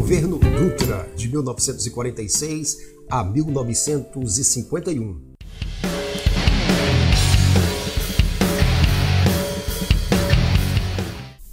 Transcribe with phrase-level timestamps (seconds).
[0.00, 2.78] Governo Dutra, de 1946
[3.10, 5.29] a 1951.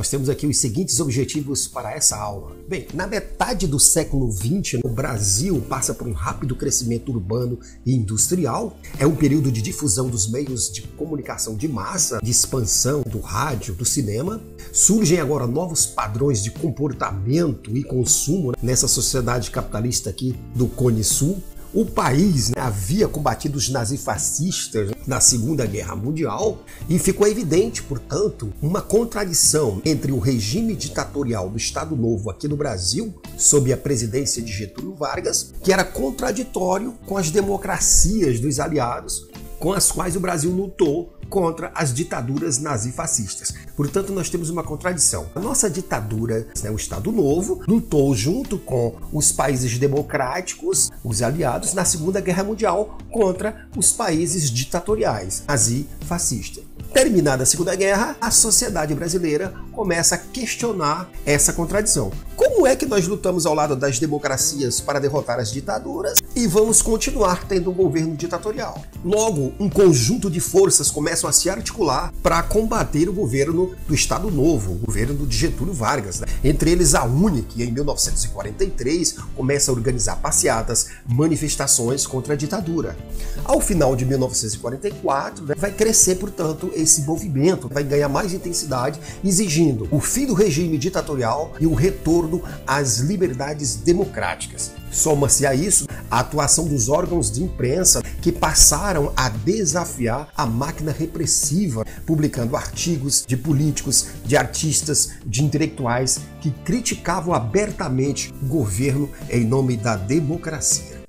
[0.00, 2.56] Nós temos aqui os seguintes objetivos para essa aula.
[2.66, 7.94] Bem, na metade do século XX, o Brasil passa por um rápido crescimento urbano e
[7.94, 8.78] industrial.
[8.98, 13.74] É um período de difusão dos meios de comunicação de massa, de expansão do rádio,
[13.74, 14.40] do cinema.
[14.72, 21.42] Surgem agora novos padrões de comportamento e consumo nessa sociedade capitalista aqui do Cone Sul.
[21.72, 28.52] O país né, havia combatido os nazifascistas na Segunda Guerra Mundial e ficou evidente, portanto,
[28.60, 34.42] uma contradição entre o regime ditatorial do Estado Novo aqui no Brasil, sob a presidência
[34.42, 39.29] de Getúlio Vargas, que era contraditório com as democracias dos aliados
[39.60, 43.54] com as quais o Brasil lutou contra as ditaduras nazifascistas.
[43.76, 45.26] Portanto, nós temos uma contradição.
[45.34, 51.72] A nossa ditadura, né, o Estado Novo, lutou junto com os países democráticos, os aliados,
[51.72, 56.64] na Segunda Guerra Mundial contra os países ditatoriais, nazi-fascistas.
[56.92, 62.10] Terminada a Segunda Guerra, a sociedade brasileira começa a questionar essa contradição.
[62.34, 66.80] Como é que nós lutamos ao lado das democracias para derrotar as ditaduras e vamos
[66.80, 68.82] continuar tendo um governo ditatorial?
[69.04, 74.30] Logo, um conjunto de forças começam a se articular para combater o governo do Estado
[74.30, 76.20] Novo, o governo de Getúlio Vargas.
[76.20, 76.26] Né?
[76.42, 82.96] Entre eles, a UNE, que em 1943 começa a organizar passeatas, manifestações contra a ditadura.
[83.44, 89.86] Ao final de 1944, né, vai crescer, portanto, esse movimento vai ganhar mais intensidade, exigindo
[89.90, 94.79] o fim do regime ditatorial e o retorno às liberdades democráticas.
[94.90, 100.92] Soma-se a isso a atuação dos órgãos de imprensa que passaram a desafiar a máquina
[100.92, 109.44] repressiva, publicando artigos de políticos, de artistas, de intelectuais que criticavam abertamente o governo em
[109.44, 111.00] nome da democracia.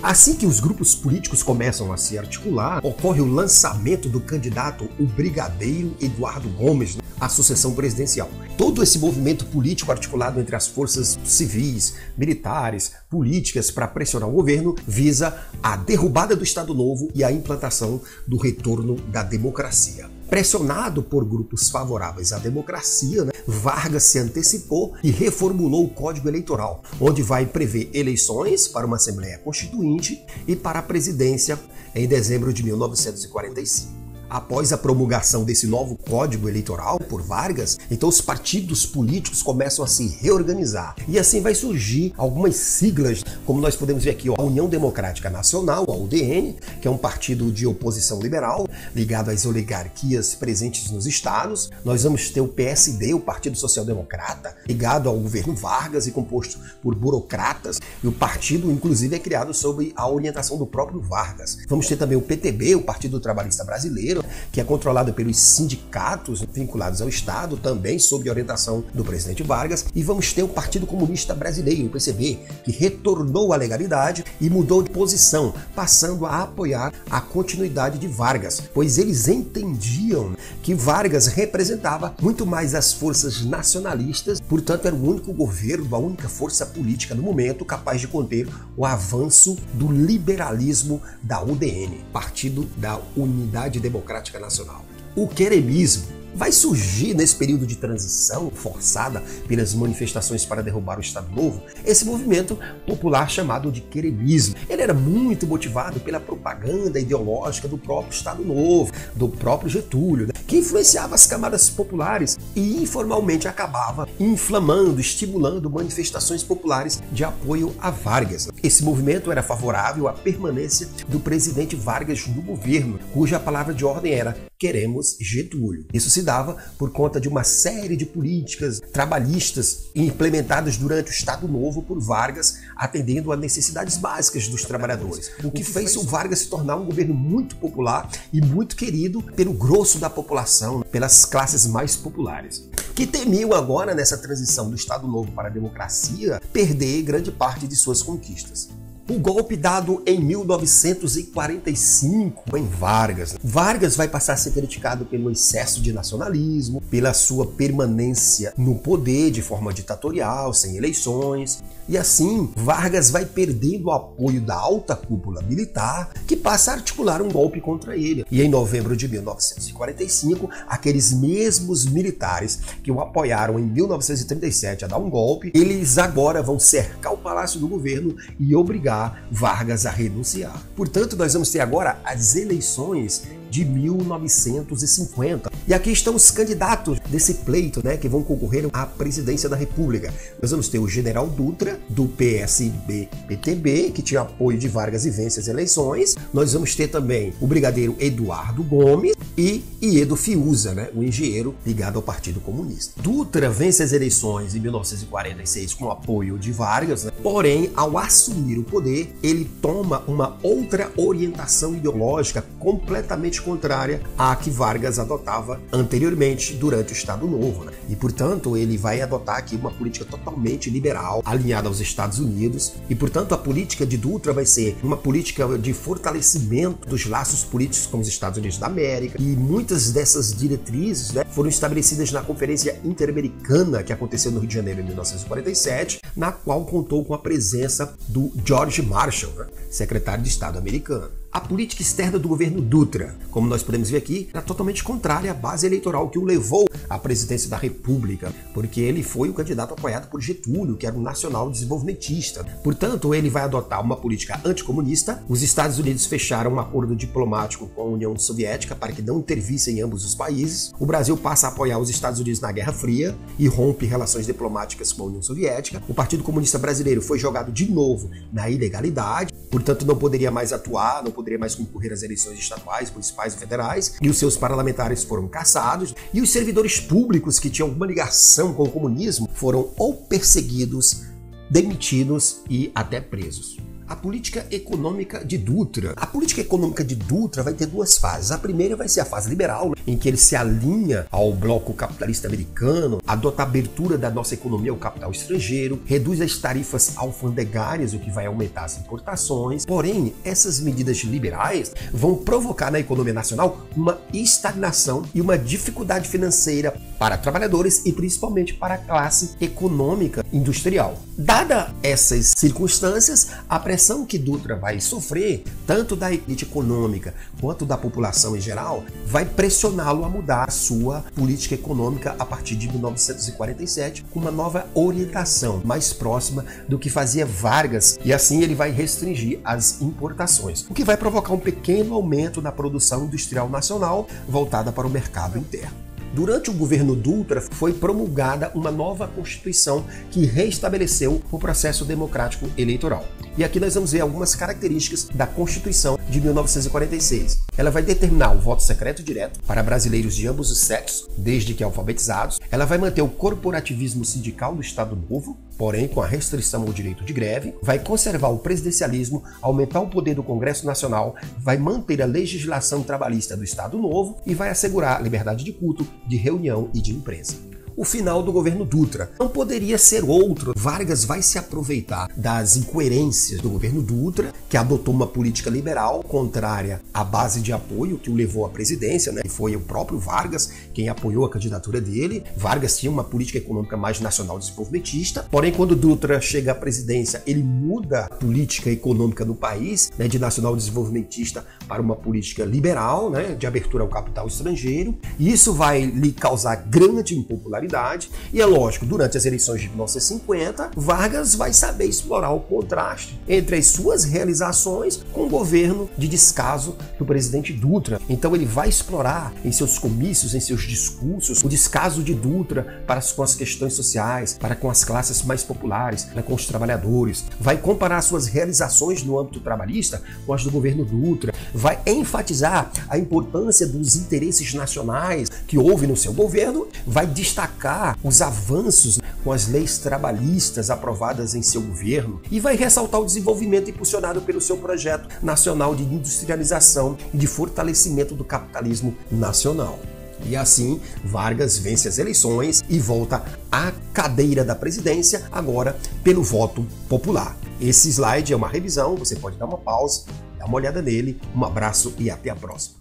[0.00, 5.04] Assim que os grupos políticos começam a se articular, ocorre o lançamento do candidato, o
[5.04, 8.30] Brigadeiro Eduardo Gomes, à sucessão presidencial.
[8.56, 14.74] Todo esse movimento político articulado entre as forças civis, militares, políticas para pressionar o governo
[14.86, 20.08] visa a derrubada do Estado Novo e a implantação do retorno da democracia.
[20.28, 26.82] Pressionado por grupos favoráveis à democracia, né, Vargas se antecipou e reformulou o Código Eleitoral,
[27.00, 31.58] onde vai prever eleições para uma Assembleia Constituinte e para a presidência
[31.94, 38.20] em dezembro de 1945 após a promulgação desse novo Código Eleitoral por Vargas, então os
[38.20, 40.96] partidos políticos começam a se reorganizar.
[41.06, 45.30] E assim vai surgir algumas siglas, como nós podemos ver aqui, ó, a União Democrática
[45.30, 51.06] Nacional, a UDN, que é um partido de oposição liberal, ligado às oligarquias presentes nos
[51.06, 51.70] estados.
[51.84, 56.58] Nós vamos ter o PSD, o Partido Social Democrata, ligado ao governo Vargas e composto
[56.82, 57.80] por burocratas.
[58.02, 61.58] E o partido, inclusive, é criado sob a orientação do próprio Vargas.
[61.68, 64.17] Vamos ter também o PTB, o Partido Trabalhista Brasileiro,
[64.50, 70.02] que é controlado pelos sindicatos vinculados ao Estado, também sob orientação do presidente Vargas, e
[70.02, 74.90] vamos ter o Partido Comunista Brasileiro, o PCB, que retornou à legalidade e mudou de
[74.90, 82.44] posição, passando a apoiar a continuidade de Vargas, pois eles entendiam que Vargas representava muito
[82.46, 87.64] mais as forças nacionalistas, portanto era o único governo, a única força política no momento
[87.64, 94.84] capaz de conter o avanço do liberalismo da UDN, Partido da Unidade Democrática Democrática Nacional.
[95.14, 101.28] O queremismo vai surgir nesse período de transição forçada pelas manifestações para derrubar o Estado
[101.34, 104.54] Novo esse movimento popular chamado de queremismo.
[104.68, 110.32] Ele era muito motivado pela propaganda ideológica do próprio Estado Novo, do próprio Getúlio, né?
[110.46, 117.90] que influenciava as camadas populares e informalmente acabava inflamando, estimulando manifestações populares de apoio a
[117.90, 118.48] Vargas.
[118.62, 124.12] Esse movimento era favorável à permanência do presidente Vargas no governo, cuja palavra de ordem
[124.12, 125.86] era queremos Getúlio.
[125.94, 131.46] Isso se dava por conta de uma série de políticas trabalhistas implementadas durante o Estado
[131.46, 136.48] Novo por Vargas, atendendo a necessidades básicas dos trabalhadores, o que fez o Vargas se
[136.48, 141.94] tornar um governo muito popular e muito querido pelo grosso da população, pelas classes mais
[141.94, 147.68] populares, que temiam agora nessa transição do Estado Novo para a democracia perder grande parte
[147.68, 148.68] de suas conquistas.
[149.10, 153.36] O golpe dado em 1945 em Vargas.
[153.42, 159.30] Vargas vai passar a ser criticado pelo excesso de nacionalismo, pela sua permanência no poder
[159.30, 161.64] de forma ditatorial, sem eleições.
[161.88, 167.22] E assim, Vargas vai perdendo o apoio da alta cúpula militar, que passa a articular
[167.22, 168.26] um golpe contra ele.
[168.30, 174.98] E em novembro de 1945, aqueles mesmos militares que o apoiaram em 1937 a dar
[174.98, 178.97] um golpe, eles agora vão cercar o palácio do governo e obrigar
[179.30, 180.62] Vargas a renunciar.
[180.76, 185.50] Portanto, nós vamos ter agora as eleições de 1950.
[185.66, 190.12] E aqui estão os candidatos desse pleito, né, que vão concorrer à presidência da República.
[190.40, 195.40] Nós vamos ter o General Dutra, do PSB-PTB, que tinha apoio de Vargas e vence
[195.40, 196.16] as eleições.
[196.32, 201.96] Nós vamos ter também o brigadeiro Eduardo Gomes e Iedo Fiuza, né, o engenheiro ligado
[201.96, 203.00] ao Partido Comunista.
[203.02, 208.64] Dutra vence as eleições em 1946 com apoio de Vargas, né, porém, ao assumir o
[208.64, 216.92] poder, ele toma uma outra orientação ideológica completamente contrária à que Vargas adotava anteriormente durante
[216.92, 217.64] o Estado Novo.
[217.64, 217.72] Né?
[217.88, 222.74] E, portanto, ele vai adotar aqui uma política totalmente liberal, alinhada aos Estados Unidos.
[222.88, 227.86] E, portanto, a política de Dutra vai ser uma política de fortalecimento dos laços políticos
[227.86, 229.20] com os Estados Unidos da América.
[229.20, 234.54] E muitas dessas diretrizes né, foram estabelecidas na Conferência Interamericana que aconteceu no Rio de
[234.54, 240.28] Janeiro em 1947, na qual contou com a presença do George Marshall, né, secretário de
[240.28, 241.10] Estado americano.
[241.30, 245.34] A política externa do governo Dutra, como nós podemos ver aqui, era totalmente contrária à
[245.34, 250.08] base eleitoral que o levou à presidência da República, porque ele foi o candidato apoiado
[250.08, 252.44] por Getúlio, que era um nacional desenvolvimentista.
[252.64, 255.22] Portanto, ele vai adotar uma política anticomunista.
[255.28, 259.78] Os Estados Unidos fecharam um acordo diplomático com a União Soviética para que não intervissem
[259.78, 260.72] em ambos os países.
[260.78, 264.92] O Brasil passa a apoiar os Estados Unidos na Guerra Fria e rompe relações diplomáticas
[264.92, 265.82] com a União Soviética.
[265.86, 271.02] O Partido Comunista Brasileiro foi jogado de novo na ilegalidade, portanto não poderia mais atuar,
[271.02, 275.28] não poderia mais concorrer às eleições estaduais, municipais e federais, e os seus parlamentares foram
[275.28, 281.02] caçados, e os servidores públicos que tinham alguma ligação com o comunismo foram ou perseguidos,
[281.50, 283.56] demitidos e até presos
[283.88, 285.94] a política econômica de Dutra.
[285.96, 288.30] A política econômica de Dutra vai ter duas fases.
[288.30, 292.28] A primeira vai ser a fase liberal, em que ele se alinha ao bloco capitalista
[292.28, 297.98] americano, adota a abertura da nossa economia ao capital estrangeiro, reduz as tarifas alfandegárias, o
[297.98, 299.64] que vai aumentar as importações.
[299.64, 306.74] Porém, essas medidas liberais vão provocar na economia nacional uma estagnação e uma dificuldade financeira
[306.98, 310.98] para trabalhadores e principalmente para a classe econômica industrial.
[311.16, 317.78] Dada essas circunstâncias, a pressão que Dutra vai sofrer, tanto da elite econômica quanto da
[317.78, 324.04] população em geral, vai pressioná-lo a mudar a sua política econômica a partir de 1947,
[324.10, 329.40] com uma nova orientação mais próxima do que fazia Vargas, e assim ele vai restringir
[329.44, 334.86] as importações, o que vai provocar um pequeno aumento na produção industrial nacional voltada para
[334.86, 335.88] o mercado interno.
[336.12, 343.04] Durante o governo Dutra foi promulgada uma nova Constituição que restabeleceu o processo democrático eleitoral.
[343.38, 347.38] E aqui nós vamos ver algumas características da Constituição de 1946.
[347.56, 351.62] Ela vai determinar o voto secreto direto para brasileiros de ambos os sexos, desde que
[351.62, 352.40] alfabetizados.
[352.50, 357.04] Ela vai manter o corporativismo sindical do Estado Novo, porém com a restrição ao direito
[357.04, 357.54] de greve.
[357.62, 363.36] Vai conservar o presidencialismo, aumentar o poder do Congresso Nacional, vai manter a legislação trabalhista
[363.36, 367.47] do Estado Novo e vai assegurar a liberdade de culto, de reunião e de imprensa
[367.78, 369.08] o final do governo Dutra.
[369.20, 370.52] Não poderia ser outro.
[370.56, 376.82] Vargas vai se aproveitar das incoerências do governo Dutra, que adotou uma política liberal contrária
[376.92, 379.22] à base de apoio que o levou à presidência, né?
[379.24, 382.24] E foi o próprio Vargas quem apoiou a candidatura dele.
[382.36, 387.44] Vargas tinha uma política econômica mais nacional desenvolvimentista, porém quando Dutra chega à presidência, ele
[387.44, 393.34] muda a política econômica no país, né, de nacional desenvolvimentista para uma política liberal, né,
[393.38, 394.96] de abertura ao capital estrangeiro.
[395.18, 400.70] E isso vai lhe causar grande impopularidade e é lógico, durante as eleições de 1950,
[400.76, 406.76] Vargas vai saber explorar o contraste entre as suas realizações com o governo de descaso
[406.98, 408.00] do presidente Dutra.
[408.08, 413.02] Então ele vai explorar em seus comícios, em seus discursos, o descaso de Dutra para
[413.14, 417.24] com as questões sociais, para com as classes mais populares, para com os trabalhadores.
[417.40, 421.32] Vai comparar suas realizações no âmbito trabalhista com as do governo Dutra.
[421.58, 426.68] Vai enfatizar a importância dos interesses nacionais que houve no seu governo.
[426.86, 433.00] Vai destacar os avanços com as leis trabalhistas aprovadas em seu governo e vai ressaltar
[433.00, 439.80] o desenvolvimento impulsionado pelo seu projeto nacional de industrialização e de fortalecimento do capitalismo nacional.
[440.26, 446.64] E assim, Vargas vence as eleições e volta à cadeira da presidência, agora pelo voto
[446.88, 447.36] popular.
[447.60, 450.04] Esse slide é uma revisão, você pode dar uma pausa,
[450.48, 451.20] uma olhada nele.
[451.36, 452.77] Um abraço e até a próxima.